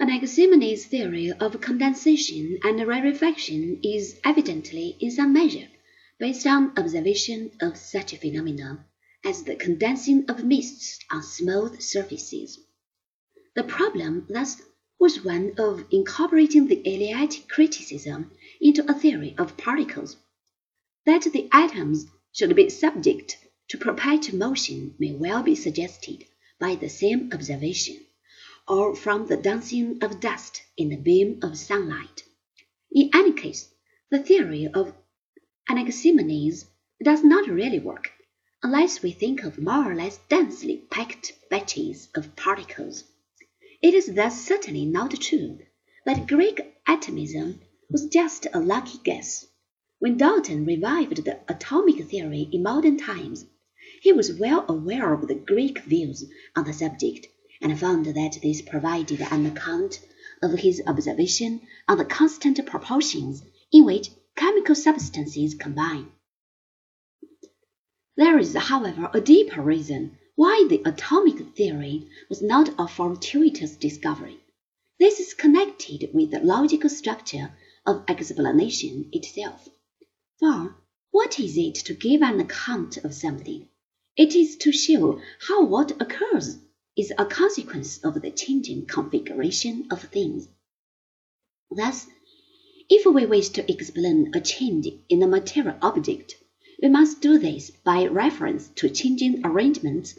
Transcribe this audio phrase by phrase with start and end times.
[0.00, 5.66] Anaximenes' theory of condensation and rarefaction is evidently in some measure
[6.20, 8.86] based on observation of such phenomena
[9.24, 12.60] as the condensing of mists on smooth surfaces.
[13.56, 14.62] The problem thus
[15.00, 18.30] was one of incorporating the Eleatic criticism
[18.60, 20.16] into a theory of particles.
[21.06, 23.36] That the atoms should be subject
[23.70, 26.24] to perpetual motion may well be suggested
[26.60, 27.96] by the same observation
[28.68, 32.22] or from the dancing of dust in the beam of sunlight.
[32.92, 33.72] In any case,
[34.10, 34.92] the theory of
[35.70, 36.66] Anaximenes
[37.02, 38.10] does not really work,
[38.62, 43.04] unless we think of more or less densely packed batches of particles.
[43.80, 45.60] It is thus certainly not true
[46.04, 47.60] that Greek atomism
[47.90, 49.46] was just a lucky guess.
[49.98, 53.46] When Dalton revived the atomic theory in modern times,
[54.02, 56.24] he was well aware of the Greek views
[56.54, 57.28] on the subject
[57.60, 60.00] and found that this provided an account
[60.42, 66.10] of his observation on the constant proportions in which chemical substances combine.
[68.16, 74.38] There is, however, a deeper reason why the atomic theory was not a fortuitous discovery.
[74.98, 77.52] This is connected with the logical structure
[77.86, 79.68] of explanation itself.
[80.38, 80.76] For
[81.10, 83.68] what is it to give an account of something?
[84.16, 86.58] It is to show how what occurs
[86.98, 90.48] is a consequence of the changing configuration of things.
[91.70, 92.08] Thus,
[92.90, 96.34] if we wish to explain a change in a material object,
[96.82, 100.18] we must do this by reference to changing arrangements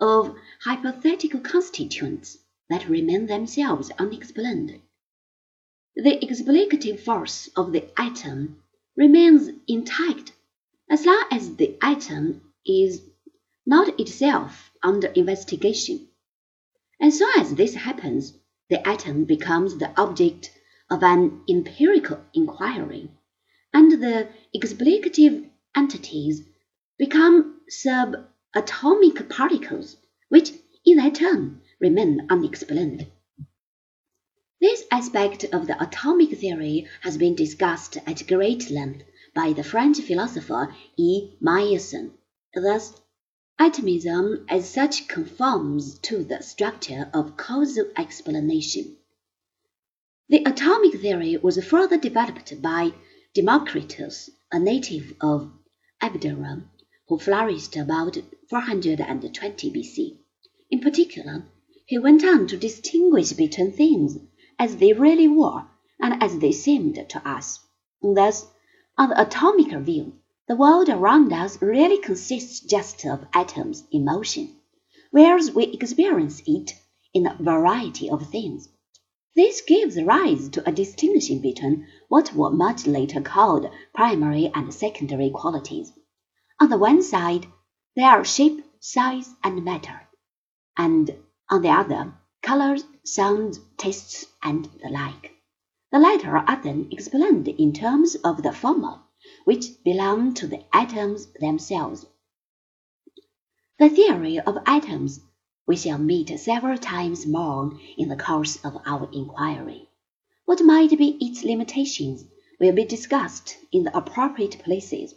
[0.00, 4.80] of hypothetical constituents that remain themselves unexplained.
[5.96, 8.62] The explicative force of the atom
[8.96, 10.32] remains intact
[10.88, 13.02] as long as the atom is
[13.66, 16.06] not itself under investigation.
[17.02, 18.34] As soon as this happens,
[18.68, 20.50] the atom becomes the object
[20.90, 23.10] of an empirical inquiry,
[23.72, 26.42] and the explicative entities
[26.98, 29.96] become subatomic particles,
[30.28, 30.52] which
[30.84, 33.06] in their turn remain unexplained.
[34.60, 39.04] This aspect of the atomic theory has been discussed at great length
[39.34, 41.30] by the French philosopher E.
[41.40, 42.10] Meyerson.
[42.54, 42.99] Thus,
[43.62, 48.96] Atomism as such conforms to the structure of causal explanation.
[50.30, 52.94] The atomic theory was further developed by
[53.34, 55.52] Democritus, a native of
[56.00, 56.62] Abdera,
[57.08, 58.16] who flourished about
[58.48, 60.16] 420 BC.
[60.70, 61.44] In particular,
[61.84, 64.16] he went on to distinguish between things
[64.58, 65.66] as they really were
[66.00, 67.60] and as they seemed to us.
[68.00, 68.46] Thus,
[68.96, 70.14] on the atomic view,
[70.50, 74.52] the world around us really consists just of atoms in motion,
[75.12, 76.72] whereas we experience it
[77.14, 78.68] in a variety of things.
[79.36, 85.30] This gives rise to a distinction between what were much later called primary and secondary
[85.30, 85.92] qualities.
[86.58, 87.46] On the one side,
[87.94, 90.00] there are shape, size, and matter,
[90.76, 91.16] and
[91.48, 92.12] on the other,
[92.42, 95.30] colors, sounds, tastes, and the like.
[95.92, 98.98] The latter are then explained in terms of the former
[99.44, 102.06] which belong to the atoms themselves.
[103.78, 105.20] The theory of atoms
[105.66, 109.88] we shall meet several times more in the course of our inquiry.
[110.44, 112.24] What might be its limitations
[112.58, 115.14] will be discussed in the appropriate places.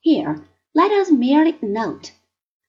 [0.00, 2.12] Here, let us merely note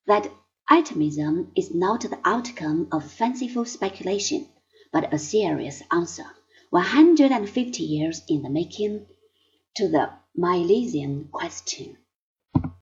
[0.06, 0.32] that
[0.70, 4.48] atomism is not the outcome of fanciful speculation,
[4.92, 6.26] but a serious answer,
[6.70, 9.08] 150 years in the making,
[9.76, 11.98] to the Milesian question.